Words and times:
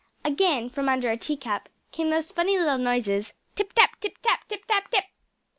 Again 0.25 0.67
from 0.71 0.89
under 0.89 1.11
a 1.11 1.15
tea 1.17 1.37
cup, 1.37 1.69
came 1.91 2.09
those 2.09 2.31
funny 2.31 2.57
little 2.57 2.79
noises 2.79 3.33
_Tip 3.55 3.71
tap, 3.73 3.99
tip 3.99 4.17
tap, 4.23 4.47
Tip 4.47 4.65
tap 4.65 4.89
tip! 4.89 5.03